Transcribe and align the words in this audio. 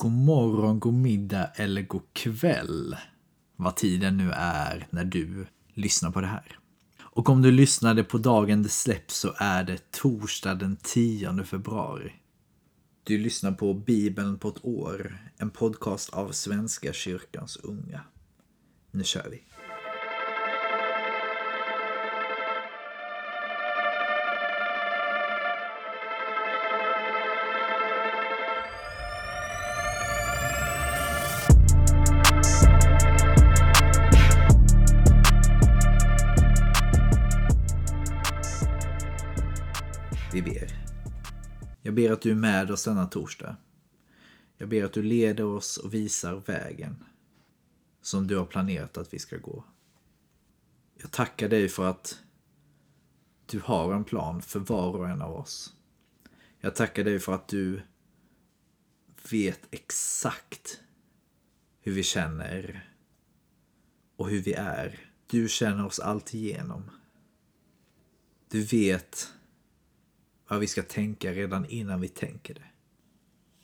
God 0.00 0.12
morgon, 0.12 0.80
god 0.80 0.94
middag 0.94 1.50
eller 1.54 1.82
god 1.82 2.12
kväll. 2.12 2.96
Vad 3.56 3.76
tiden 3.76 4.16
nu 4.16 4.30
är 4.34 4.86
när 4.90 5.04
du 5.04 5.46
lyssnar 5.74 6.10
på 6.10 6.20
det 6.20 6.26
här. 6.26 6.58
Och 7.00 7.28
om 7.28 7.42
du 7.42 7.52
lyssnade 7.52 8.04
på 8.04 8.18
dagen 8.18 8.62
det 8.62 8.68
släpps 8.68 9.16
så 9.16 9.34
är 9.36 9.64
det 9.64 9.90
torsdag 9.90 10.54
den 10.54 10.76
10 10.76 11.44
februari. 11.44 12.12
Du 13.04 13.18
lyssnar 13.18 13.52
på 13.52 13.74
Bibeln 13.74 14.38
på 14.38 14.48
ett 14.48 14.64
år, 14.64 15.18
en 15.36 15.50
podcast 15.50 16.10
av 16.10 16.32
Svenska 16.32 16.92
kyrkans 16.92 17.56
unga. 17.56 18.00
Nu 18.90 19.04
kör 19.04 19.28
vi. 19.30 19.42
Ber 41.98 42.12
att 42.12 42.20
du 42.20 42.30
är 42.30 42.34
med 42.34 42.70
oss 42.70 42.84
denna 42.84 43.06
torsdag. 43.06 43.56
Jag 44.56 44.68
ber 44.68 44.84
att 44.84 44.92
du 44.92 45.02
leder 45.02 45.44
oss 45.44 45.76
och 45.76 45.94
visar 45.94 46.34
vägen 46.34 47.04
som 48.02 48.26
du 48.26 48.36
har 48.36 48.46
planerat 48.46 48.96
att 48.98 49.14
vi 49.14 49.18
ska 49.18 49.36
gå. 49.36 49.64
Jag 50.94 51.10
tackar 51.10 51.48
dig 51.48 51.68
för 51.68 51.90
att 51.90 52.22
du 53.46 53.60
har 53.60 53.94
en 53.94 54.04
plan 54.04 54.42
för 54.42 54.60
var 54.60 54.96
och 54.96 55.08
en 55.08 55.22
av 55.22 55.36
oss. 55.36 55.74
Jag 56.60 56.74
tackar 56.74 57.04
dig 57.04 57.18
för 57.18 57.34
att 57.34 57.48
du 57.48 57.82
vet 59.30 59.60
exakt 59.70 60.80
hur 61.80 61.92
vi 61.92 62.02
känner 62.02 62.88
och 64.16 64.28
hur 64.28 64.42
vi 64.42 64.52
är. 64.52 65.10
Du 65.26 65.48
känner 65.48 65.86
oss 65.86 65.98
alltigenom. 65.98 66.90
Du 68.48 68.62
vet 68.62 69.32
vad 70.48 70.60
vi 70.60 70.66
ska 70.66 70.82
tänka 70.82 71.32
redan 71.32 71.66
innan 71.66 72.00
vi 72.00 72.08
tänker 72.08 72.54
det. 72.54 72.68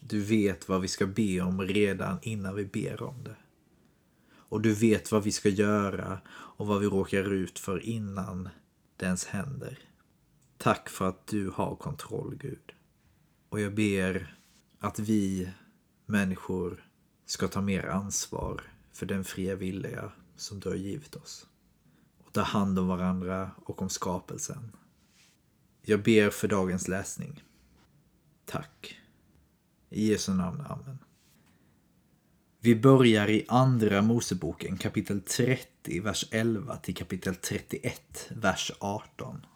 Du 0.01 0.21
vet 0.21 0.69
vad 0.69 0.81
vi 0.81 0.89
ska 0.89 1.07
be 1.07 1.41
om 1.41 1.63
redan 1.63 2.19
innan 2.23 2.55
vi 2.55 2.65
ber 2.65 3.03
om 3.03 3.25
det. 3.25 3.37
Och 4.31 4.61
du 4.61 4.75
vet 4.75 5.13
vad 5.13 5.23
vi 5.23 5.33
ska 5.33 5.49
göra 5.49 6.21
och 6.29 6.67
vad 6.67 6.81
vi 6.81 6.87
råkar 6.87 7.33
ut 7.33 7.59
för 7.59 7.87
innan 7.87 8.49
det 8.97 9.07
ens 9.07 9.25
händer. 9.27 9.79
Tack 10.59 10.89
för 10.89 11.09
att 11.09 11.27
du 11.27 11.51
har 11.51 11.77
kontroll, 11.77 12.37
Gud. 12.41 12.73
Och 13.49 13.61
jag 13.61 13.75
ber 13.75 14.37
att 14.79 14.99
vi 14.99 15.51
människor 16.07 16.89
ska 17.27 17.49
ta 17.49 17.61
mer 17.61 17.87
ansvar 17.87 18.63
för 18.93 19.07
den 19.07 19.25
fria 19.25 19.55
vilja 19.55 20.13
som 20.37 20.61
du 20.61 20.69
har 20.69 20.77
givit 20.77 21.17
oss. 21.17 21.47
Och 22.25 22.33
ta 22.33 22.43
hand 22.43 22.79
om 22.79 22.89
varandra 22.89 23.51
och 23.57 23.83
om 23.83 23.89
skapelsen. 23.89 24.73
Jag 25.87 26.03
ber 26.03 26.31
för 26.31 26.49
dagens 26.49 26.89
läsning. 26.89 27.43
Tack. 28.45 29.01
I 29.91 30.09
Jesu 30.09 30.35
namn, 30.35 30.61
Amen. 30.61 30.99
Vi 32.61 32.77
börjar 32.77 33.31
i 33.31 33.45
Andra 33.49 34.03
Moseboken 34.03 34.77
kapitel 34.77 35.21
30, 35.21 36.01
vers 36.01 36.25
11 36.31 36.77
till 36.77 36.95
kapitel 36.95 37.35
31, 37.35 38.31
vers 38.31 38.73
18. 38.79 39.47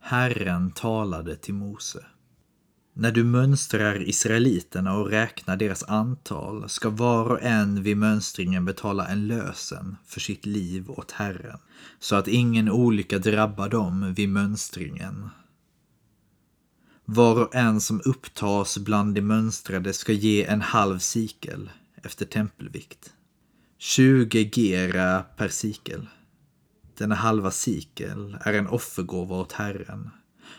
Herren 0.00 0.70
talade 0.70 1.36
till 1.36 1.54
Mose. 1.54 2.06
När 3.00 3.12
du 3.12 3.24
mönstrar 3.24 4.08
israeliterna 4.08 4.96
och 4.96 5.10
räknar 5.10 5.56
deras 5.56 5.82
antal 5.82 6.68
ska 6.68 6.90
var 6.90 7.30
och 7.30 7.42
en 7.42 7.82
vid 7.82 7.96
mönstringen 7.96 8.64
betala 8.64 9.08
en 9.08 9.26
lösen 9.26 9.96
för 10.06 10.20
sitt 10.20 10.46
liv 10.46 10.90
åt 10.90 11.10
Herren, 11.10 11.58
så 11.98 12.16
att 12.16 12.28
ingen 12.28 12.70
olycka 12.70 13.18
drabbar 13.18 13.68
dem 13.68 14.14
vid 14.14 14.28
mönstringen. 14.28 15.30
Var 17.04 17.42
och 17.42 17.54
en 17.54 17.80
som 17.80 18.00
upptas 18.04 18.78
bland 18.78 19.14
de 19.14 19.22
mönstrade 19.22 19.92
ska 19.92 20.12
ge 20.12 20.44
en 20.44 20.60
halv 20.60 20.98
sikel 20.98 21.70
efter 22.02 22.26
tempelvikt. 22.26 23.12
20 23.78 24.50
gera 24.52 25.22
per 25.22 25.48
sikel. 25.48 26.06
Denna 26.98 27.14
halva 27.14 27.50
sikel 27.50 28.38
är 28.40 28.52
en 28.52 28.66
offergåva 28.66 29.36
åt 29.36 29.52
Herren 29.52 30.10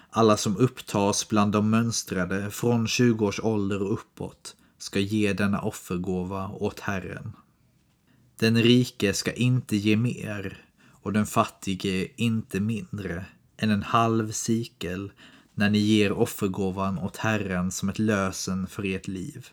alla 0.09 0.37
som 0.37 0.57
upptas 0.57 1.29
bland 1.29 1.51
de 1.51 1.69
mönstrade 1.69 2.51
från 2.51 2.87
20 2.87 3.25
års 3.25 3.39
ålder 3.39 3.81
och 3.81 3.93
uppåt 3.93 4.55
ska 4.77 4.99
ge 4.99 5.33
denna 5.33 5.61
offergåva 5.61 6.47
åt 6.49 6.79
Herren. 6.79 7.33
Den 8.39 8.63
rike 8.63 9.13
ska 9.13 9.33
inte 9.33 9.77
ge 9.77 9.97
mer 9.97 10.65
och 11.01 11.13
den 11.13 11.25
fattige 11.25 12.07
inte 12.15 12.59
mindre 12.59 13.25
än 13.57 13.69
en 13.69 13.83
halv 13.83 14.31
sikel 14.31 15.11
när 15.53 15.69
ni 15.69 15.77
ger 15.77 16.11
offergåvan 16.11 16.99
åt 16.99 17.17
Herren 17.17 17.71
som 17.71 17.89
ett 17.89 17.99
lösen 17.99 18.67
för 18.67 18.85
ert 18.85 19.07
liv. 19.07 19.47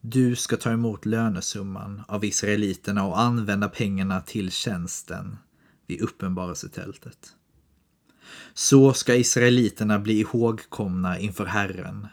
Du 0.00 0.36
ska 0.36 0.56
ta 0.56 0.70
emot 0.70 1.06
lönesumman 1.06 2.02
av 2.08 2.24
israeliterna 2.24 3.06
och 3.06 3.20
använda 3.20 3.68
pengarna 3.68 4.20
till 4.20 4.50
tjänsten 4.50 5.36
vid 5.86 6.00
uppenbarelsetältet. 6.00 7.34
Så 8.54 8.92
ska 8.92 9.14
israeliterna 9.14 9.98
bli 9.98 10.20
ihågkomna 10.20 11.18
inför 11.18 11.44
Herren 11.44 12.08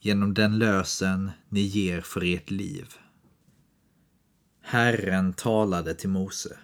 genom 0.00 0.34
den 0.34 0.58
lösen 0.58 1.30
ni 1.48 1.60
ger 1.60 2.00
för 2.00 2.34
ert 2.34 2.50
liv. 2.50 2.86
Herren 4.62 5.32
talade 5.32 5.94
till 5.94 6.08
Mose. 6.08 6.56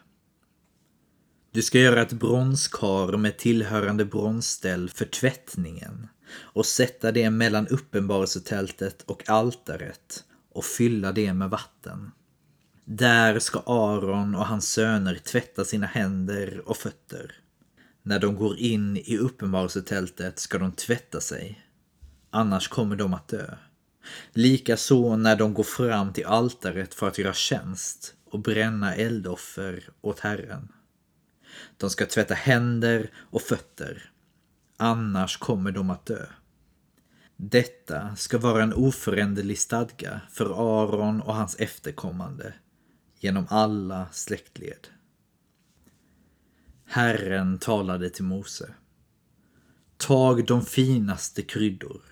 Du 1.53 1.63
ska 1.63 1.79
göra 1.79 2.03
ett 2.03 2.13
bronskar 2.13 3.17
med 3.17 3.39
tillhörande 3.39 4.05
bronsställ 4.05 4.91
för 4.91 5.05
tvättningen 5.05 6.09
och 6.39 6.67
sätta 6.67 7.13
det 7.13 7.31
mellan 7.31 7.69
uppenbarelsetältet 7.69 9.03
och 9.03 9.29
altaret 9.29 10.25
och 10.53 10.65
fylla 10.65 11.13
det 11.13 11.33
med 11.33 11.51
vatten. 11.51 12.11
Där 12.85 13.39
ska 13.39 13.63
Aron 13.67 14.35
och 14.35 14.47
hans 14.47 14.69
söner 14.69 15.15
tvätta 15.15 15.65
sina 15.65 15.87
händer 15.87 16.63
och 16.67 16.77
fötter. 16.77 17.35
När 18.07 18.19
de 18.19 18.37
går 18.37 18.59
in 18.59 18.97
i 18.97 19.19
uppenbarelsetältet 19.19 20.39
ska 20.39 20.59
de 20.59 20.73
tvätta 20.73 21.21
sig. 21.21 21.65
Annars 22.31 22.69
kommer 22.69 22.97
de 22.97 23.15
att 23.15 23.29
dö. 23.29 23.55
Likaså 24.33 25.17
när 25.17 25.37
de 25.37 25.55
går 25.55 25.65
fram 25.65 26.13
till 26.13 26.27
altaret 26.27 26.95
för 26.95 27.09
att 27.09 27.19
göra 27.19 27.33
tjänst 27.33 28.15
och 28.25 28.41
bränna 28.41 28.95
eldoffer 28.95 29.89
åt 30.01 30.21
Herren. 30.21 30.69
De 31.77 31.91
ska 31.91 32.07
tvätta 32.07 32.35
händer 32.35 33.11
och 33.17 33.43
fötter. 33.43 34.11
Annars 34.77 35.37
kommer 35.37 35.73
de 35.73 35.91
att 35.91 36.07
dö. 36.07 36.27
Detta 37.37 38.17
ska 38.17 38.39
vara 38.39 38.63
en 38.63 38.75
oföränderlig 38.75 39.59
stadga 39.59 40.21
för 40.31 40.45
Aron 40.83 41.21
och 41.21 41.35
hans 41.35 41.57
efterkommande 41.59 42.55
genom 43.21 43.47
alla 43.51 44.07
släktled. 44.13 44.89
Herren 46.89 47.59
talade 47.59 48.11
till 48.11 48.25
Mose. 48.25 48.75
Tag 49.97 50.47
de 50.47 50.67
finaste 50.67 51.43
kryddor. 51.43 52.03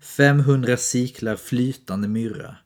500 0.00 0.76
siklar 0.76 1.36
flytande 1.36 2.08
myrra. 2.08 2.56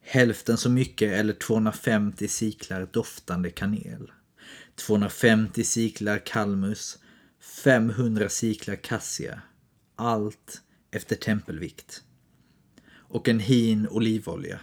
Hälften 0.00 0.56
så 0.56 0.70
mycket 0.70 1.12
eller 1.12 1.32
250 1.32 2.28
siklar 2.28 2.88
doftande 2.92 3.50
kanel. 3.50 4.12
250 4.76 5.64
siklar 5.64 6.18
kalmus. 6.18 6.98
500 7.64 8.28
siklar 8.28 8.76
kassia. 8.76 9.42
Allt 9.96 10.62
efter 10.90 11.16
tempelvikt. 11.16 12.02
Och 12.90 13.28
en 13.28 13.40
hin 13.40 13.88
olivolja. 13.88 14.60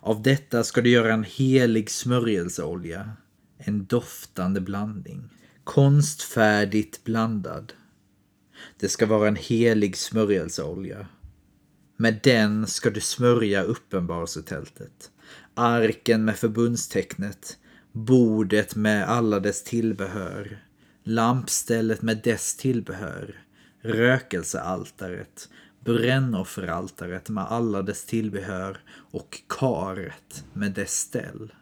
Av 0.00 0.22
detta 0.22 0.64
ska 0.64 0.80
du 0.80 0.90
göra 0.90 1.14
en 1.14 1.24
helig 1.24 1.90
smörjelseolja 1.90 3.16
en 3.58 3.86
doftande 3.86 4.60
blandning. 4.60 5.30
Konstfärdigt 5.64 7.04
blandad. 7.04 7.72
Det 8.78 8.88
ska 8.88 9.06
vara 9.06 9.28
en 9.28 9.36
helig 9.36 9.96
smörjelseolja. 9.96 11.06
Med 11.96 12.20
den 12.22 12.66
ska 12.66 12.90
du 12.90 13.00
smörja 13.00 13.62
uppenbarelsetältet. 13.62 15.10
Arken 15.54 16.24
med 16.24 16.36
förbundstecknet. 16.36 17.58
Bordet 17.92 18.76
med 18.76 19.08
alla 19.08 19.40
dess 19.40 19.64
tillbehör. 19.64 20.64
Lampstället 21.04 22.02
med 22.02 22.20
dess 22.24 22.56
tillbehör. 22.56 23.44
Rökelsealtaret. 23.82 25.48
Brännofferaltaret 25.84 27.28
med 27.28 27.44
alla 27.44 27.82
dess 27.82 28.04
tillbehör 28.04 28.78
och 28.90 29.42
karet 29.48 30.44
med 30.52 30.72
dess 30.72 30.92
ställ. 30.92 31.52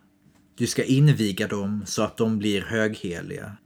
Du 0.57 0.67
ska 0.67 0.85
inviga 0.85 1.49
dem 1.49 1.83
så 1.87 2.03
att 2.03 2.17
de 2.17 2.39
blir 2.39 2.63
högheliga. 2.63 3.57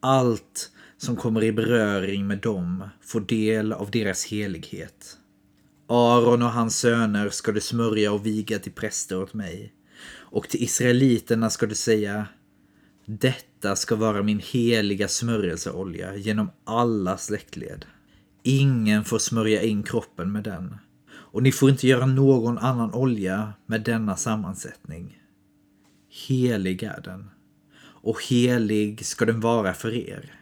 Allt 0.00 0.70
som 0.96 1.16
kommer 1.16 1.44
i 1.44 1.52
beröring 1.52 2.26
med 2.26 2.38
dem 2.38 2.88
får 3.02 3.20
del 3.20 3.72
av 3.72 3.90
deras 3.90 4.26
helighet. 4.26 5.18
Aron 5.88 6.42
och 6.42 6.50
hans 6.50 6.78
söner 6.78 7.28
ska 7.28 7.52
du 7.52 7.60
smörja 7.60 8.12
och 8.12 8.26
viga 8.26 8.58
till 8.58 8.72
präster 8.72 9.22
åt 9.22 9.34
mig. 9.34 9.72
Och 10.08 10.48
till 10.48 10.62
israeliterna 10.62 11.50
ska 11.50 11.66
du 11.66 11.74
säga 11.74 12.26
Detta 13.06 13.76
ska 13.76 13.96
vara 13.96 14.22
min 14.22 14.40
heliga 14.44 15.08
smörjelseolja 15.08 16.16
genom 16.16 16.50
alla 16.64 17.16
släktled. 17.16 17.84
Ingen 18.42 19.04
får 19.04 19.18
smörja 19.18 19.62
in 19.62 19.82
kroppen 19.82 20.32
med 20.32 20.44
den. 20.44 20.76
Och 21.08 21.42
ni 21.42 21.52
får 21.52 21.70
inte 21.70 21.86
göra 21.86 22.06
någon 22.06 22.58
annan 22.58 22.94
olja 22.94 23.52
med 23.66 23.82
denna 23.82 24.16
sammansättning. 24.16 25.18
Helig 26.16 26.82
är 26.82 27.00
den. 27.00 27.30
Och 27.78 28.24
helig 28.24 29.06
ska 29.06 29.24
den 29.24 29.40
vara 29.40 29.74
för 29.74 29.94
er. 29.94 30.34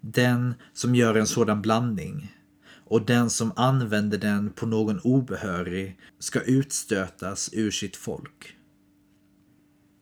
Den 0.00 0.54
som 0.72 0.94
gör 0.94 1.14
en 1.14 1.26
sådan 1.26 1.62
blandning 1.62 2.36
och 2.84 3.06
den 3.06 3.30
som 3.30 3.52
använder 3.56 4.18
den 4.18 4.50
på 4.50 4.66
någon 4.66 5.00
obehörig 5.00 5.98
ska 6.18 6.40
utstötas 6.40 7.50
ur 7.52 7.70
sitt 7.70 7.96
folk. 7.96 8.56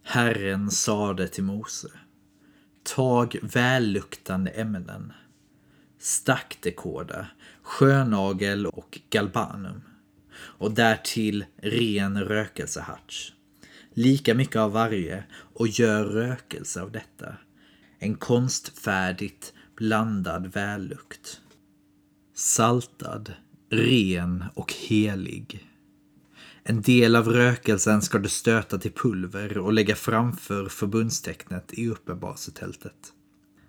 Herren 0.04 0.70
sade 0.70 1.28
till 1.28 1.44
Mose. 1.44 1.88
Tag 2.82 3.36
välluktande 3.42 4.50
ämnen, 4.50 5.12
staktekåda, 5.98 7.26
sjönagel 7.62 8.66
och 8.66 9.00
galbanum 9.10 9.82
och 10.36 10.72
därtill 10.72 11.44
ren 11.56 12.24
rökelseharts. 12.24 13.35
Lika 13.98 14.34
mycket 14.34 14.56
av 14.56 14.72
varje 14.72 15.24
och 15.54 15.68
gör 15.68 16.04
rökelse 16.04 16.82
av 16.82 16.92
detta. 16.92 17.36
En 17.98 18.14
konstfärdigt 18.14 19.52
blandad 19.76 20.52
vällukt. 20.52 21.40
Saltad, 22.34 23.32
ren 23.70 24.44
och 24.54 24.72
helig. 24.72 25.68
En 26.62 26.82
del 26.82 27.16
av 27.16 27.28
rökelsen 27.28 28.02
ska 28.02 28.18
du 28.18 28.28
stöta 28.28 28.78
till 28.78 28.92
pulver 28.92 29.58
och 29.58 29.72
lägga 29.72 29.94
framför 29.94 30.68
förbundstecknet 30.68 31.74
i 31.74 31.88
uppenbarelsetältet. 31.88 33.12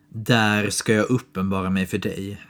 Där 0.09 0.69
ska 0.69 0.93
jag 0.93 1.09
uppenbara 1.09 1.69
mig 1.69 1.85
för 1.85 1.97
dig. 1.97 2.41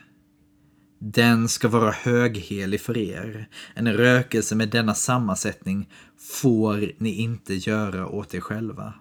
Den 1.00 1.50
ska 1.50 1.68
vara 1.68 1.92
höghelig 1.92 2.82
för 2.82 2.98
er. 2.98 3.50
En 3.74 3.94
rökelse 3.94 4.56
med 4.56 4.70
denna 4.70 4.94
sammansättning 4.94 5.90
får 6.18 6.92
ni 6.98 7.10
inte 7.10 7.54
göra 7.54 8.08
åt 8.08 8.34
er 8.34 8.40
själva. 8.40 8.94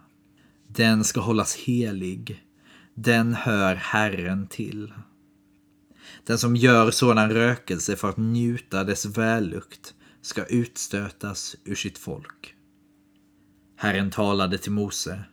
Den 0.68 1.04
ska 1.04 1.20
hållas 1.20 1.56
helig. 1.56 2.44
Den 2.94 3.34
hör 3.34 3.74
Herren 3.74 4.46
till. 4.46 4.92
Den 6.26 6.38
som 6.38 6.56
gör 6.56 6.90
sådan 6.90 7.30
rökelse 7.30 7.96
för 7.96 8.08
att 8.08 8.16
njuta 8.16 8.84
dess 8.84 9.06
vällukt 9.06 9.94
ska 10.22 10.44
utstötas 10.44 11.56
ur 11.64 11.74
sitt 11.74 11.98
folk. 11.98 12.54
Herren 13.76 14.10
talade 14.10 14.58
till 14.58 14.72
Mose. 14.72 15.24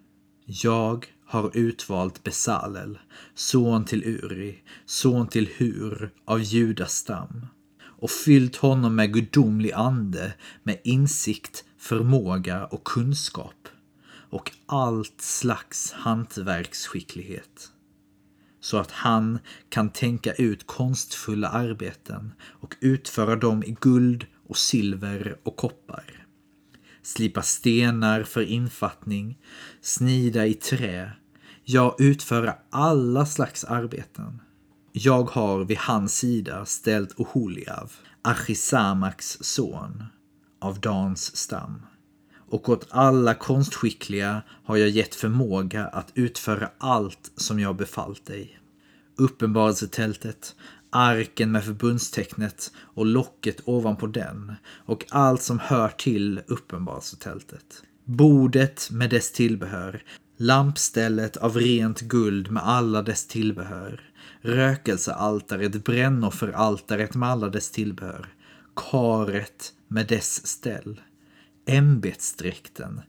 Jag 0.45 1.12
har 1.33 1.57
utvalt 1.57 2.23
Besalel, 2.23 2.99
son 3.35 3.85
till 3.85 4.03
Uri, 4.03 4.63
son 4.85 5.27
till 5.27 5.49
Hur 5.57 6.11
av 6.25 6.41
Judas 6.41 6.93
stam 6.93 7.45
och 7.85 8.11
fyllt 8.11 8.55
honom 8.55 8.95
med 8.95 9.13
gudomlig 9.13 9.71
ande, 9.71 10.33
med 10.63 10.81
insikt, 10.83 11.63
förmåga 11.77 12.65
och 12.65 12.83
kunskap 12.83 13.67
och 14.29 14.51
allt 14.65 15.21
slags 15.21 15.91
hantverksskicklighet 15.91 17.71
så 18.59 18.77
att 18.77 18.91
han 18.91 19.39
kan 19.69 19.89
tänka 19.89 20.33
ut 20.33 20.67
konstfulla 20.67 21.49
arbeten 21.49 22.33
och 22.43 22.75
utföra 22.79 23.35
dem 23.35 23.63
i 23.63 23.75
guld 23.81 24.25
och 24.47 24.57
silver 24.57 25.37
och 25.43 25.55
koppar. 25.55 26.25
Slipa 27.01 27.41
stenar 27.41 28.23
för 28.23 28.41
infattning, 28.41 29.37
snida 29.81 30.45
i 30.45 30.53
trä, 30.53 31.11
ja, 31.65 31.95
utföra 31.99 32.55
alla 32.69 33.25
slags 33.25 33.63
arbeten. 33.63 34.41
Jag 34.91 35.23
har 35.23 35.65
vid 35.65 35.77
hans 35.77 36.17
sida 36.17 36.65
ställt 36.65 37.19
Oholiav, 37.19 37.91
Achisamaks 38.21 39.37
son, 39.41 40.03
av 40.61 40.79
Dans 40.79 41.35
stam. 41.35 41.81
Och 42.49 42.69
åt 42.69 42.87
alla 42.89 43.33
konstskickliga 43.33 44.41
har 44.65 44.77
jag 44.77 44.89
gett 44.89 45.15
förmåga 45.15 45.87
att 45.87 46.11
utföra 46.15 46.69
allt 46.77 47.31
som 47.35 47.59
jag 47.59 47.75
befallt 47.75 48.25
dig. 48.25 48.59
Uppenbarelsetältet, 49.17 50.55
arken 50.89 51.51
med 51.51 51.63
förbundstecknet 51.63 52.71
och 52.77 53.05
locket 53.05 53.61
ovanpå 53.65 54.07
den 54.07 54.55
och 54.85 55.05
allt 55.09 55.41
som 55.41 55.59
hör 55.59 55.89
till 55.89 56.41
uppenbarelsetältet. 56.47 57.83
Bordet 58.05 58.89
med 58.91 59.09
dess 59.09 59.31
tillbehör, 59.31 60.03
lampstället 60.37 61.37
av 61.37 61.57
rent 61.57 62.01
guld 62.01 62.51
med 62.51 62.67
alla 62.67 63.01
dess 63.01 63.27
tillbehör, 63.27 64.01
rökelsealtaret, 64.41 65.83
brännofferaltaret 65.83 67.15
med 67.15 67.29
alla 67.29 67.49
dess 67.49 67.71
tillbehör, 67.71 68.27
karet 68.75 69.73
med 69.87 70.07
dess 70.07 70.47
ställ, 70.47 71.01
ämbetsdräkten, 71.65 73.01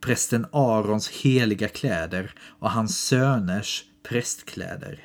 prästen 0.00 0.46
Arons 0.52 1.08
heliga 1.08 1.68
kläder 1.68 2.34
och 2.58 2.70
hans 2.70 2.98
söners 2.98 3.84
prästkläder. 4.02 5.04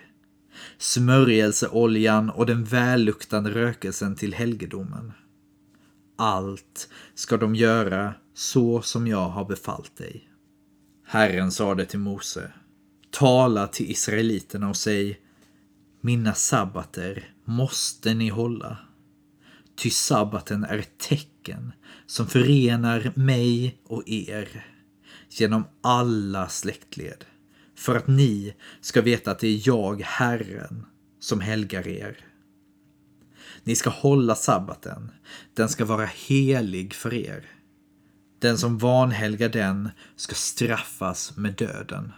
Smörjelseoljan 0.77 2.29
och 2.29 2.45
den 2.45 2.63
välluktande 2.63 3.49
rökelsen 3.49 4.15
till 4.15 4.33
helgedomen. 4.33 5.13
Allt 6.17 6.89
ska 7.15 7.37
de 7.37 7.55
göra 7.55 8.13
så 8.33 8.81
som 8.81 9.07
jag 9.07 9.29
har 9.29 9.45
befallt 9.45 9.97
dig. 9.97 10.29
Herren 11.09 11.51
sade 11.51 11.85
till 11.85 11.99
Mose. 11.99 12.51
Tala 13.11 13.67
till 13.67 13.91
israeliterna 13.91 14.69
och 14.69 14.75
säg 14.77 15.19
Mina 16.01 16.33
sabbater 16.33 17.33
måste 17.45 18.13
ni 18.13 18.29
hålla. 18.29 18.77
Ty 19.75 19.89
sabbaten 19.89 20.63
är 20.63 20.77
ett 20.77 20.97
tecken 20.97 21.71
som 22.05 22.27
förenar 22.27 23.11
mig 23.15 23.81
och 23.85 24.03
er 24.05 24.65
genom 25.29 25.63
alla 25.81 26.49
släktled 26.49 27.25
för 27.75 27.95
att 27.95 28.07
ni 28.07 28.53
ska 28.81 29.01
veta 29.01 29.31
att 29.31 29.39
det 29.39 29.47
är 29.47 29.67
jag, 29.67 30.01
Herren, 30.01 30.85
som 31.19 31.41
helgar 31.41 31.87
er. 31.87 32.17
Ni 33.63 33.75
ska 33.75 33.89
hålla 33.89 34.35
sabbaten, 34.35 35.11
den 35.53 35.69
ska 35.69 35.85
vara 35.85 36.05
helig 36.05 36.93
för 36.93 37.13
er. 37.13 37.56
Den 38.39 38.57
som 38.57 38.77
vanhelgar 38.77 39.49
den 39.49 39.89
ska 40.15 40.35
straffas 40.35 41.37
med 41.37 41.53
döden. 41.53 42.13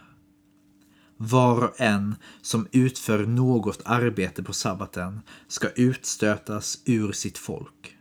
Var 1.16 1.64
och 1.64 1.80
en 1.80 2.14
som 2.42 2.68
utför 2.72 3.26
något 3.26 3.82
arbete 3.84 4.42
på 4.42 4.52
sabbaten 4.52 5.20
ska 5.48 5.68
utstötas 5.68 6.82
ur 6.84 7.12
sitt 7.12 7.38
folk. 7.38 7.96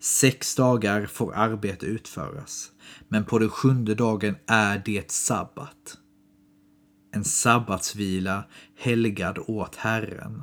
Sex 0.00 0.54
dagar 0.54 1.06
får 1.06 1.34
arbete 1.34 1.86
utföras, 1.86 2.70
men 3.08 3.24
på 3.24 3.38
den 3.38 3.50
sjunde 3.50 3.94
dagen 3.94 4.36
är 4.46 4.82
det 4.84 5.10
sabbat 5.10 5.98
en 7.10 7.24
sabbatsvila 7.24 8.44
helgad 8.76 9.38
åt 9.46 9.76
Herren. 9.76 10.42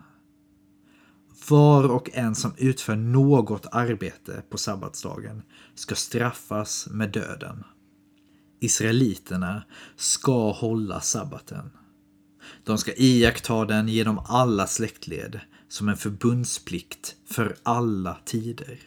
Var 1.49 1.91
och 1.91 2.09
en 2.13 2.35
som 2.35 2.53
utför 2.57 2.95
något 2.95 3.65
arbete 3.71 4.43
på 4.49 4.57
sabbatsdagen 4.57 5.41
ska 5.75 5.95
straffas 5.95 6.87
med 6.91 7.11
döden. 7.11 7.63
Israeliterna 8.59 9.63
ska 9.95 10.51
hålla 10.51 11.01
sabbaten. 11.01 11.69
De 12.63 12.77
ska 12.77 12.93
iaktta 12.93 13.65
den 13.65 13.87
genom 13.87 14.19
alla 14.19 14.67
släktled 14.67 15.39
som 15.67 15.89
en 15.89 15.97
förbundsplikt 15.97 17.15
för 17.25 17.55
alla 17.63 18.17
tider. 18.25 18.79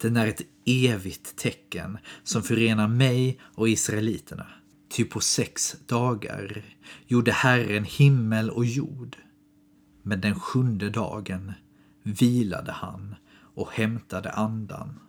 Den 0.00 0.16
är 0.16 0.26
ett 0.26 0.42
evigt 0.64 1.36
tecken 1.36 1.98
som 2.22 2.42
förenar 2.42 2.88
mig 2.88 3.40
och 3.42 3.68
israeliterna. 3.68 4.46
Ty 4.88 5.04
på 5.04 5.20
sex 5.20 5.76
dagar 5.86 6.64
gjorde 7.06 7.32
Herren 7.32 7.84
himmel 7.84 8.50
och 8.50 8.64
jord. 8.64 9.16
Men 10.02 10.20
den 10.20 10.40
sjunde 10.40 10.90
dagen 10.90 11.52
vilade 12.02 12.72
han 12.72 13.14
och 13.54 13.70
hämtade 13.72 14.30
andan. 14.30 15.00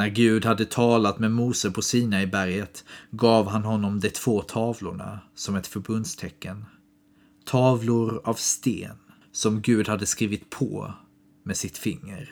När 0.00 0.08
Gud 0.08 0.44
hade 0.44 0.64
talat 0.64 1.18
med 1.18 1.32
Mose 1.32 1.70
på 1.70 1.82
Sina 1.82 2.22
i 2.22 2.26
berget 2.26 2.84
gav 3.10 3.48
han 3.48 3.64
honom 3.64 4.00
de 4.00 4.10
två 4.10 4.42
tavlorna 4.42 5.20
som 5.34 5.56
ett 5.56 5.66
förbundstecken. 5.66 6.64
Tavlor 7.44 8.20
av 8.24 8.34
sten 8.34 8.96
som 9.32 9.62
Gud 9.62 9.88
hade 9.88 10.06
skrivit 10.06 10.50
på 10.50 10.94
med 11.42 11.56
sitt 11.56 11.78
finger. 11.78 12.30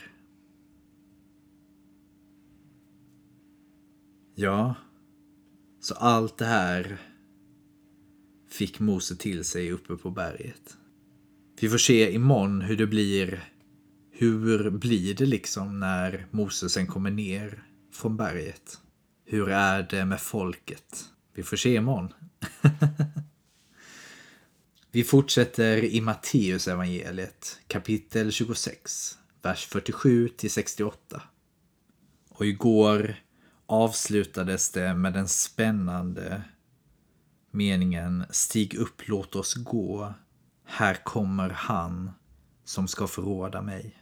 Ja, 4.34 4.74
så 5.80 5.94
allt 5.94 6.38
det 6.38 6.46
här 6.46 6.98
fick 8.50 8.80
Mose 8.80 9.16
till 9.16 9.44
sig 9.44 9.72
uppe 9.72 9.96
på 9.96 10.10
berget. 10.10 10.76
Vi 11.60 11.68
får 11.68 11.78
se 11.78 12.12
imorgon 12.14 12.60
hur 12.60 12.76
det 12.76 12.86
blir 12.86 13.44
hur 14.20 14.70
blir 14.70 15.14
det 15.14 15.26
liksom 15.26 15.80
när 15.80 16.26
Moses 16.30 16.72
sen 16.72 16.86
kommer 16.86 17.10
ner 17.10 17.62
från 17.92 18.16
berget? 18.16 18.80
Hur 19.24 19.48
är 19.48 19.82
det 19.82 20.04
med 20.04 20.20
folket? 20.20 21.04
Vi 21.34 21.42
får 21.42 21.56
se 21.56 21.74
imorgon. 21.74 22.12
Vi 24.90 25.04
fortsätter 25.04 25.84
i 25.84 26.00
Matteus 26.00 26.68
evangeliet 26.68 27.60
kapitel 27.66 28.32
26, 28.32 29.18
vers 29.42 29.66
47 29.66 30.28
till 30.28 30.50
68. 30.50 31.22
Och 32.28 32.46
igår 32.46 33.16
avslutades 33.66 34.72
det 34.72 34.94
med 34.94 35.12
den 35.12 35.28
spännande 35.28 36.42
meningen 37.50 38.24
Stig 38.30 38.74
upp, 38.74 39.08
låt 39.08 39.36
oss 39.36 39.54
gå. 39.54 40.14
Här 40.64 41.04
kommer 41.04 41.50
han 41.50 42.10
som 42.64 42.88
ska 42.88 43.06
förråda 43.06 43.62
mig. 43.62 43.94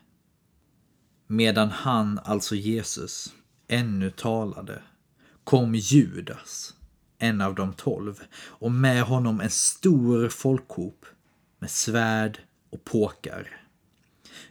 Medan 1.27 1.71
han, 1.71 2.21
alltså 2.25 2.55
Jesus, 2.55 3.35
ännu 3.69 4.11
talade 4.11 4.83
kom 5.45 5.75
Judas, 5.75 6.75
en 7.19 7.41
av 7.41 7.55
de 7.55 7.73
tolv, 7.73 8.21
och 8.37 8.73
med 8.73 9.03
honom 9.03 9.41
en 9.41 9.51
stor 9.51 10.29
folkhop 10.29 11.07
med 11.59 11.71
svärd 11.71 12.41
och 12.71 12.85
påkar. 12.85 13.61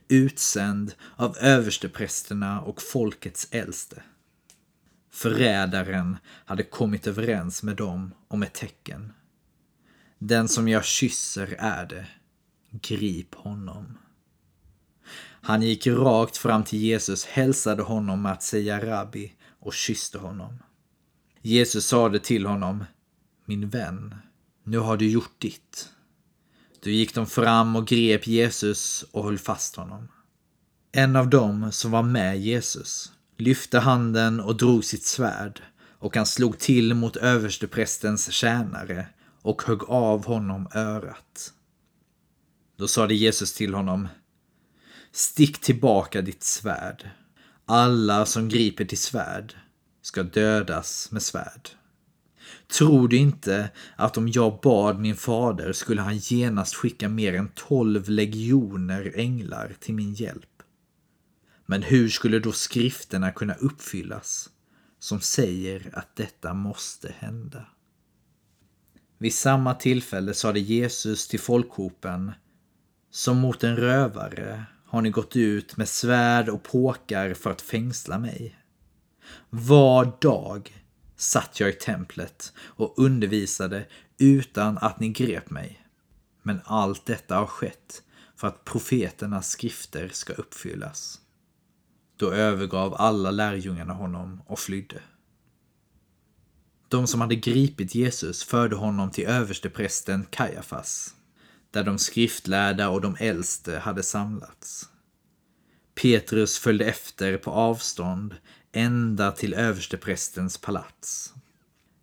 Utsänd 0.07 0.93
av 1.15 1.37
översteprästerna 1.37 2.61
och 2.61 2.81
folkets 2.81 3.47
äldste. 3.51 4.03
Förrädaren 5.11 6.17
hade 6.25 6.63
kommit 6.63 7.07
överens 7.07 7.63
med 7.63 7.75
dem 7.75 8.13
om 8.27 8.43
ett 8.43 8.53
tecken. 8.53 9.13
Den 10.19 10.47
som 10.47 10.67
jag 10.67 10.85
kysser 10.85 11.55
är 11.59 11.85
det. 11.85 12.07
Grip 12.69 13.35
honom. 13.35 13.97
Han 15.45 15.61
gick 15.61 15.87
rakt 15.87 16.37
fram 16.37 16.63
till 16.63 16.79
Jesus, 16.79 17.25
hälsade 17.25 17.83
honom 17.83 18.21
med 18.21 18.31
att 18.31 18.43
säga 18.43 18.85
rabbi 18.85 19.33
och 19.59 19.73
kysste 19.73 20.17
honom. 20.17 20.59
Jesus 21.41 21.85
sade 21.85 22.19
till 22.19 22.45
honom, 22.45 22.85
min 23.45 23.69
vän, 23.69 24.15
nu 24.63 24.77
har 24.77 24.97
du 24.97 25.09
gjort 25.09 25.41
ditt. 25.41 25.89
Då 26.83 26.89
gick 26.89 27.15
de 27.15 27.27
fram 27.27 27.75
och 27.75 27.87
grep 27.87 28.27
Jesus 28.27 29.05
och 29.11 29.23
höll 29.23 29.37
fast 29.37 29.75
honom. 29.75 30.07
En 30.91 31.15
av 31.15 31.29
dem 31.29 31.71
som 31.71 31.91
var 31.91 32.03
med 32.03 32.41
Jesus 32.41 33.11
lyfte 33.37 33.79
handen 33.79 34.39
och 34.39 34.57
drog 34.57 34.85
sitt 34.85 35.05
svärd 35.05 35.61
och 35.99 36.15
han 36.15 36.25
slog 36.25 36.59
till 36.59 36.93
mot 36.93 37.15
översteprästens 37.15 38.31
tjänare 38.31 39.07
och 39.41 39.63
högg 39.63 39.83
av 39.87 40.25
honom 40.25 40.67
örat. 40.73 41.53
Då 42.77 42.87
sade 42.87 43.15
Jesus 43.15 43.53
till 43.53 43.73
honom 43.73 44.07
Stick 45.15 45.61
tillbaka 45.61 46.21
ditt 46.21 46.43
svärd. 46.43 47.09
Alla 47.65 48.25
som 48.25 48.49
griper 48.49 48.85
till 48.85 48.97
svärd 48.97 49.55
ska 50.01 50.23
dödas 50.23 51.11
med 51.11 51.21
svärd. 51.21 51.69
Tror 52.67 53.07
du 53.07 53.17
inte 53.17 53.69
att 53.95 54.17
om 54.17 54.29
jag 54.29 54.59
bad 54.61 54.99
min 54.99 55.15
fader 55.15 55.73
skulle 55.73 56.01
han 56.01 56.17
genast 56.17 56.75
skicka 56.75 57.09
mer 57.09 57.33
än 57.33 57.51
tolv 57.55 58.09
legioner 58.09 59.11
änglar 59.15 59.75
till 59.79 59.93
min 59.93 60.13
hjälp? 60.13 60.63
Men 61.65 61.83
hur 61.83 62.09
skulle 62.09 62.39
då 62.39 62.51
skrifterna 62.51 63.31
kunna 63.31 63.53
uppfyllas 63.53 64.49
som 64.99 65.21
säger 65.21 65.89
att 65.93 66.15
detta 66.15 66.53
måste 66.53 67.15
hända? 67.19 67.65
Vid 69.17 69.33
samma 69.33 69.73
tillfälle 69.73 70.33
sade 70.33 70.59
Jesus 70.59 71.27
till 71.27 71.39
folkhopen 71.39 72.31
Som 73.11 73.37
mot 73.37 73.63
en 73.63 73.75
rövare 73.75 74.65
har 74.85 75.01
ni 75.01 75.09
gått 75.09 75.35
ut 75.35 75.77
med 75.77 75.89
svärd 75.89 76.49
och 76.49 76.63
påkar 76.63 77.33
för 77.33 77.51
att 77.51 77.61
fängsla 77.61 78.19
mig. 78.19 78.59
Var 79.49 80.13
dag 80.21 80.85
satt 81.15 81.59
jag 81.59 81.69
i 81.69 81.73
templet 81.73 82.53
och 82.57 82.93
undervisade 82.97 83.85
utan 84.17 84.77
att 84.77 84.99
ni 84.99 85.09
grep 85.09 85.49
mig. 85.49 85.87
Men 86.43 86.61
allt 86.63 87.05
detta 87.05 87.35
har 87.35 87.47
skett 87.47 88.03
för 88.35 88.47
att 88.47 88.65
profeternas 88.65 89.49
skrifter 89.49 90.09
ska 90.13 90.33
uppfyllas. 90.33 91.21
Då 92.17 92.31
övergav 92.31 92.95
alla 92.97 93.31
lärjungarna 93.31 93.93
honom 93.93 94.41
och 94.47 94.59
flydde. 94.59 95.01
De 96.87 97.07
som 97.07 97.21
hade 97.21 97.35
gripit 97.35 97.95
Jesus 97.95 98.43
förde 98.43 98.75
honom 98.75 99.11
till 99.11 99.25
översteprästen 99.25 100.25
Kajafas, 100.29 101.14
där 101.75 101.83
de 101.83 101.97
skriftlärda 101.97 102.89
och 102.89 103.01
de 103.01 103.15
äldste 103.19 103.79
hade 103.79 104.03
samlats. 104.03 104.89
Petrus 106.01 106.57
följde 106.59 106.85
efter 106.85 107.37
på 107.37 107.51
avstånd 107.51 108.35
ända 108.71 109.31
till 109.31 109.53
översteprästens 109.53 110.57
palats. 110.57 111.33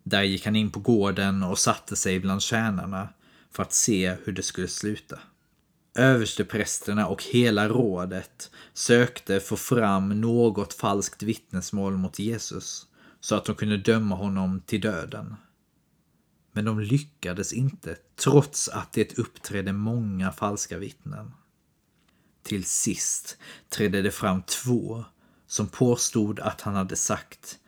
Där 0.03 0.23
gick 0.23 0.45
han 0.45 0.55
in 0.55 0.71
på 0.71 0.79
gården 0.79 1.43
och 1.43 1.59
satte 1.59 1.95
sig 1.95 2.19
bland 2.19 2.41
tjänarna 2.41 3.09
för 3.51 3.63
att 3.63 3.73
se 3.73 4.15
hur 4.23 4.33
det 4.33 4.43
skulle 4.43 4.67
sluta. 4.67 5.19
Översteprästerna 5.95 7.07
och 7.07 7.23
hela 7.23 7.69
rådet 7.69 8.51
sökte 8.73 9.39
få 9.39 9.55
fram 9.55 10.21
något 10.21 10.73
falskt 10.73 11.23
vittnesmål 11.23 11.97
mot 11.97 12.19
Jesus 12.19 12.87
så 13.19 13.35
att 13.35 13.45
de 13.45 13.55
kunde 13.55 13.77
döma 13.77 14.15
honom 14.15 14.61
till 14.65 14.81
döden. 14.81 15.35
Men 16.53 16.65
de 16.65 16.79
lyckades 16.79 17.53
inte, 17.53 17.95
trots 18.15 18.69
att 18.69 18.93
det 18.93 19.19
uppträdde 19.19 19.73
många 19.73 20.31
falska 20.31 20.77
vittnen. 20.77 21.31
Till 22.43 22.63
sist 22.63 23.37
trädde 23.69 24.01
det 24.01 24.11
fram 24.11 24.41
två 24.41 25.05
som 25.47 25.67
påstod 25.67 26.39
att 26.39 26.61
han 26.61 26.75
hade 26.75 26.95
sagt 26.95 27.59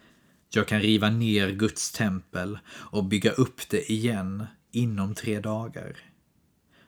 Jag 0.49 0.67
kan 0.67 0.81
riva 0.81 1.09
ner 1.09 1.51
Guds 1.51 1.91
tempel 1.91 2.59
och 2.67 3.05
bygga 3.05 3.31
upp 3.31 3.69
det 3.69 3.91
igen 3.91 4.45
inom 4.71 5.15
tre 5.15 5.39
dagar. 5.39 5.97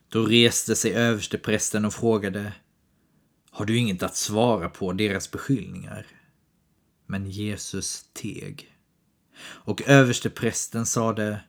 Då 0.10 0.25
reste 0.25 0.75
sig 0.75 0.94
översteprästen 0.94 1.86
och 1.86 1.94
frågade 1.94 2.54
Har 3.51 3.66
du 3.66 3.77
inget 3.77 4.04
att 4.04 4.16
svara 4.16 4.70
på 4.70 4.94
deras 4.94 5.32
beskyllningar? 5.32 6.08
Men 7.06 7.30
Jesus 7.30 8.06
teg. 8.13 8.74
Och 9.39 9.82
översteprästen 9.82 10.86
sade 10.86 11.39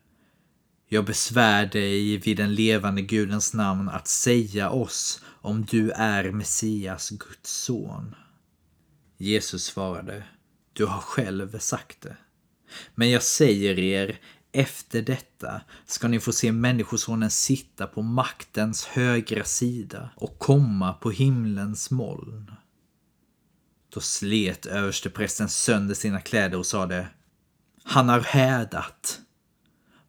jag 0.90 1.04
besvär 1.04 1.66
dig 1.66 2.16
vid 2.16 2.37
den 2.37 2.54
levande 2.54 3.02
Gudens 3.02 3.54
namn 3.54 3.88
att 3.88 4.09
säga 4.09 4.71
oss 4.71 5.23
om 5.25 5.64
du 5.64 5.90
är 5.90 6.33
Messias, 6.33 7.11
Guds 7.11 7.50
son. 7.50 8.14
Jesus 9.16 9.64
svarade, 9.64 10.25
du 10.73 10.87
har 10.87 11.00
själv 11.00 11.59
sagt 11.59 12.00
det. 12.00 12.16
Men 12.95 13.11
jag 13.11 13.23
säger 13.23 13.78
er, 13.78 14.21
efter 14.52 15.02
detta 15.02 15.61
ska 15.87 16.09
ni 16.09 16.21
få 16.21 16.33
se 16.33 16.52
Människosonen 16.52 17.30
sitta 17.30 17.87
på 17.87 18.02
maktens 18.02 18.85
högra 18.85 19.45
sida 19.45 20.11
och 20.16 20.38
komma 20.38 20.92
på 20.92 21.11
himlens 21.11 21.90
moln. 21.90 22.50
Då 23.95 24.00
slet 24.00 24.66
översteprästen 24.66 25.49
sönder 25.49 25.95
sina 25.95 26.21
kläder 26.21 26.59
och 26.59 26.66
sade 26.66 27.09
Han 27.85 28.09
har 28.09 28.21
hädat. 28.21 29.21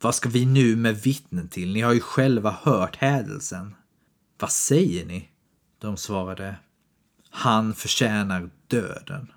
Vad 0.02 0.16
ska 0.16 0.30
vi 0.30 0.46
nu 0.46 0.76
med 0.76 1.02
vittnen 1.02 1.48
till? 1.48 1.74
Ni 1.74 1.82
har 1.82 1.94
ju 1.94 2.00
själva 2.00 2.52
hört 2.62 2.96
hädelsen. 2.96 3.76
Vad 4.40 4.52
säger 4.52 5.06
ni? 5.06 5.30
De 5.80 5.98
svarade 5.98 6.56
Han 7.30 7.74
förtjänar 7.74 8.50
döden. 8.68 9.32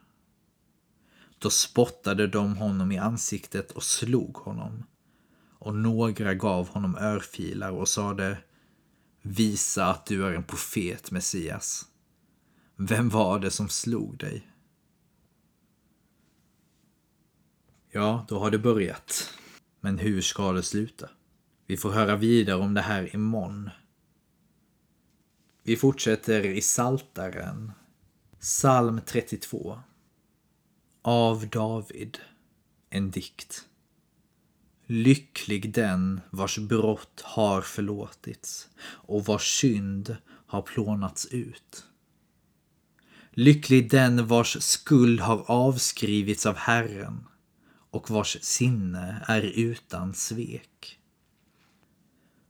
Då 1.38 1.50
spottade 1.50 2.26
de 2.26 2.56
honom 2.56 2.92
i 2.92 2.98
ansiktet 2.98 3.70
och 3.70 3.82
slog 3.82 4.36
honom. 4.36 4.84
Och 5.58 5.74
några 5.74 6.34
gav 6.34 6.68
honom 6.68 6.96
örfilar 6.96 7.70
och 7.70 7.88
sade 7.88 8.38
Visa 9.22 9.86
att 9.86 10.06
du 10.06 10.26
är 10.26 10.32
en 10.32 10.44
profet, 10.44 11.10
Messias. 11.10 11.86
Vem 12.76 13.08
var 13.08 13.38
det 13.38 13.50
som 13.50 13.68
slog 13.68 14.18
dig? 14.18 14.48
Ja, 17.90 18.26
då 18.28 18.38
har 18.38 18.50
det 18.50 18.58
börjat. 18.58 19.31
Men 19.84 19.98
hur 19.98 20.20
ska 20.20 20.52
det 20.52 20.62
sluta? 20.62 21.08
Vi 21.66 21.76
får 21.76 21.90
höra 21.90 22.16
vidare 22.16 22.56
om 22.56 22.74
det 22.74 22.80
här 22.80 23.14
imorgon. 23.14 23.70
Vi 25.62 25.76
fortsätter 25.76 26.44
i 26.44 26.60
Saltaren 26.60 27.72
Psalm 28.40 29.00
32 29.06 29.80
Av 31.02 31.48
David 31.48 32.18
En 32.90 33.10
dikt 33.10 33.68
Lycklig 34.86 35.74
den 35.74 36.20
vars 36.30 36.58
brott 36.58 37.20
har 37.24 37.62
förlåtits 37.62 38.68
och 38.84 39.24
vars 39.24 39.60
synd 39.60 40.16
har 40.46 40.62
plånats 40.62 41.26
ut. 41.26 41.84
Lycklig 43.30 43.90
den 43.90 44.26
vars 44.26 44.62
skuld 44.62 45.20
har 45.20 45.50
avskrivits 45.50 46.46
av 46.46 46.56
Herren 46.56 47.26
och 47.92 48.10
vars 48.10 48.36
sinne 48.40 49.24
är 49.28 49.42
utan 49.42 50.14
svek. 50.14 50.98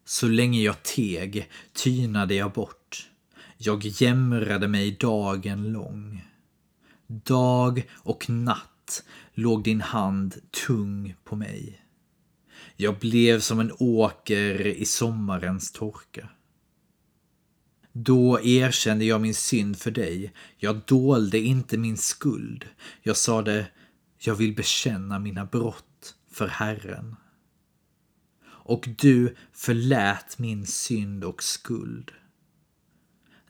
Så 0.04 0.28
länge 0.28 0.60
jag 0.60 0.82
teg 0.82 1.48
tynade 1.72 2.34
jag 2.34 2.52
bort 2.52 3.10
Jag 3.56 3.84
jämrade 3.84 4.68
mig 4.68 4.96
dagen 5.00 5.72
lång. 5.72 6.24
Dag 7.06 7.88
och 7.92 8.30
natt 8.30 9.04
låg 9.34 9.64
din 9.64 9.80
hand 9.80 10.36
tung 10.66 11.14
på 11.24 11.36
mig. 11.36 11.82
Jag 12.76 12.98
blev 12.98 13.40
som 13.40 13.60
en 13.60 13.72
åker 13.78 14.66
i 14.66 14.84
sommarens 14.84 15.72
torka. 15.72 16.28
Då 17.92 18.40
erkände 18.40 19.04
jag 19.04 19.20
min 19.20 19.34
synd 19.34 19.78
för 19.78 19.90
dig. 19.90 20.32
Jag 20.56 20.80
dolde 20.86 21.38
inte 21.38 21.78
min 21.78 21.96
skuld. 21.96 22.64
Jag 23.02 23.16
sade, 23.16 23.66
jag 24.26 24.34
vill 24.34 24.54
bekänna 24.54 25.18
mina 25.18 25.44
brott 25.44 26.14
för 26.30 26.46
Herren. 26.48 27.16
Och 28.44 28.88
du 28.98 29.36
förlät 29.52 30.38
min 30.38 30.66
synd 30.66 31.24
och 31.24 31.42
skuld. 31.42 32.12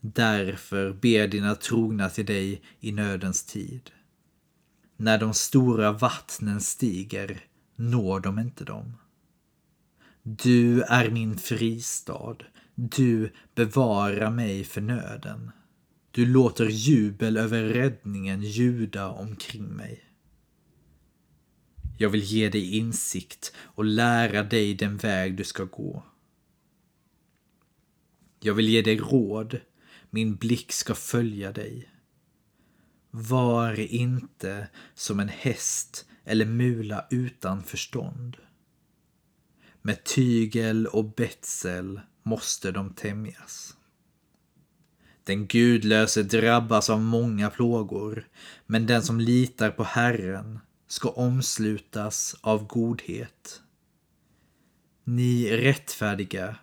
Därför 0.00 0.92
ber 0.92 1.28
dina 1.28 1.54
trogna 1.54 2.08
till 2.08 2.26
dig 2.26 2.62
i 2.80 2.92
nödens 2.92 3.44
tid. 3.44 3.90
När 4.96 5.18
de 5.18 5.34
stora 5.34 5.92
vattnen 5.92 6.60
stiger 6.60 7.44
når 7.76 8.20
de 8.20 8.38
inte 8.38 8.64
dem. 8.64 8.96
Du 10.22 10.82
är 10.82 11.10
min 11.10 11.38
fristad. 11.38 12.36
Du 12.74 13.32
bevarar 13.54 14.30
mig 14.30 14.64
för 14.64 14.80
nöden. 14.80 15.50
Du 16.10 16.26
låter 16.26 16.66
jubel 16.66 17.36
över 17.36 17.62
räddningen 17.62 18.42
ljuda 18.42 19.08
omkring 19.08 19.64
mig. 19.64 20.11
Jag 22.02 22.10
vill 22.10 22.22
ge 22.22 22.48
dig 22.48 22.76
insikt 22.76 23.52
och 23.58 23.84
lära 23.84 24.42
dig 24.42 24.74
den 24.74 24.96
väg 24.96 25.36
du 25.36 25.44
ska 25.44 25.64
gå. 25.64 26.04
Jag 28.40 28.54
vill 28.54 28.68
ge 28.68 28.82
dig 28.82 28.96
råd. 28.96 29.60
Min 30.10 30.36
blick 30.36 30.72
ska 30.72 30.94
följa 30.94 31.52
dig. 31.52 31.90
Var 33.10 33.80
inte 33.80 34.68
som 34.94 35.20
en 35.20 35.28
häst 35.28 36.06
eller 36.24 36.46
mula 36.46 37.06
utan 37.10 37.62
förstånd. 37.62 38.36
Med 39.82 40.04
tygel 40.04 40.86
och 40.86 41.04
betsel 41.04 42.00
måste 42.22 42.72
de 42.72 42.94
tämjas. 42.94 43.76
Den 45.24 45.46
gudlöse 45.46 46.22
drabbas 46.22 46.90
av 46.90 47.00
många 47.00 47.50
plågor, 47.50 48.28
men 48.66 48.86
den 48.86 49.02
som 49.02 49.20
litar 49.20 49.70
på 49.70 49.84
Herren 49.84 50.58
ska 50.92 51.08
omslutas 51.08 52.36
av 52.40 52.66
godhet. 52.66 53.62
Ni 55.04 55.56
rättfärdiga, 55.56 56.56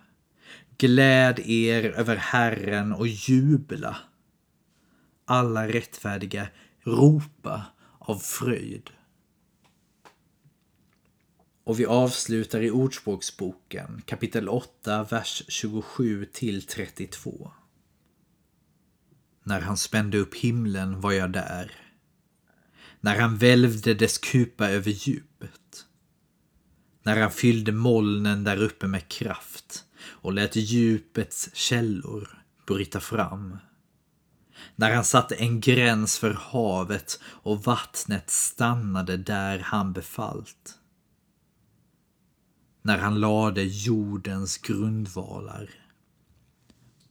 gläd 0.78 1.38
er 1.38 1.84
över 1.84 2.16
Herren 2.16 2.92
och 2.92 3.06
jubla. 3.06 3.96
Alla 5.24 5.68
rättfärdiga, 5.68 6.48
ropa 6.80 7.66
av 7.98 8.18
fröjd. 8.18 8.90
Och 11.64 11.80
vi 11.80 11.86
avslutar 11.86 12.60
i 12.60 12.70
Ordspråksboken 12.70 14.02
kapitel 14.06 14.48
8, 14.48 15.04
vers 15.04 15.42
27 15.48 16.24
till 16.24 16.66
32. 16.66 17.52
När 19.42 19.60
han 19.60 19.76
spände 19.76 20.18
upp 20.18 20.34
himlen 20.34 21.00
var 21.00 21.12
jag 21.12 21.32
där. 21.32 21.79
När 23.00 23.20
han 23.20 23.36
välvde 23.36 23.94
dess 23.94 24.18
kupa 24.18 24.68
över 24.68 24.90
djupet. 24.90 25.86
När 27.02 27.20
han 27.20 27.30
fyllde 27.30 27.72
molnen 27.72 28.44
där 28.44 28.62
uppe 28.62 28.86
med 28.86 29.08
kraft 29.08 29.84
och 30.02 30.32
lät 30.32 30.56
djupets 30.56 31.50
källor 31.54 32.44
bryta 32.66 33.00
fram. 33.00 33.56
När 34.76 34.94
han 34.94 35.04
satte 35.04 35.34
en 35.34 35.60
gräns 35.60 36.18
för 36.18 36.32
havet 36.32 37.20
och 37.22 37.64
vattnet 37.64 38.30
stannade 38.30 39.16
där 39.16 39.58
han 39.58 39.92
befallt 39.92 40.80
när 42.82 42.98
han 42.98 43.20
lade 43.20 43.62
jordens 43.62 44.58
grundvalar. 44.58 45.70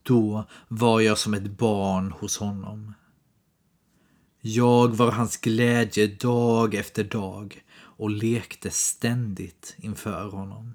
Då 0.02 0.44
var 0.68 1.00
jag 1.00 1.18
som 1.18 1.34
ett 1.34 1.58
barn 1.58 2.12
hos 2.12 2.38
honom. 2.38 2.94
Jag 4.42 4.96
var 4.96 5.12
hans 5.12 5.36
glädje 5.36 6.06
dag 6.06 6.74
efter 6.74 7.04
dag 7.04 7.64
och 7.72 8.10
lekte 8.10 8.70
ständigt 8.70 9.76
inför 9.78 10.28
honom. 10.28 10.74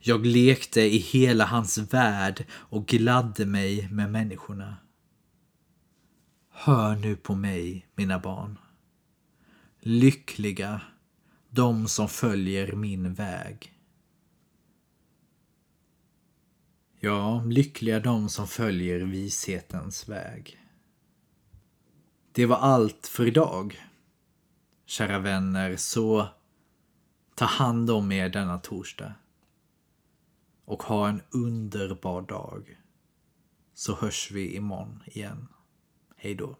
Jag 0.00 0.26
lekte 0.26 0.80
i 0.80 0.98
hela 0.98 1.44
hans 1.44 1.78
värld 1.78 2.44
och 2.50 2.86
gladde 2.86 3.46
mig 3.46 3.88
med 3.90 4.10
människorna. 4.10 4.76
Hör 6.50 6.96
nu 6.96 7.16
på 7.16 7.34
mig, 7.34 7.86
mina 7.94 8.18
barn. 8.18 8.58
Lyckliga 9.80 10.80
de 11.50 11.88
som 11.88 12.08
följer 12.08 12.72
min 12.72 13.14
väg. 13.14 13.72
Ja, 17.00 17.42
lyckliga 17.44 18.00
de 18.00 18.28
som 18.28 18.48
följer 18.48 19.00
vishetens 19.00 20.08
väg. 20.08 20.65
Det 22.36 22.46
var 22.46 22.56
allt 22.56 23.06
för 23.06 23.26
idag. 23.26 23.86
Kära 24.86 25.18
vänner, 25.18 25.76
så 25.76 26.28
ta 27.34 27.44
hand 27.44 27.90
om 27.90 28.12
er 28.12 28.28
denna 28.28 28.58
torsdag. 28.58 29.14
Och 30.64 30.82
ha 30.82 31.08
en 31.08 31.22
underbar 31.30 32.22
dag. 32.22 32.80
Så 33.74 33.94
hörs 33.94 34.30
vi 34.30 34.56
imorgon 34.56 35.02
igen. 35.06 35.48
Hej 36.16 36.34
då. 36.34 36.56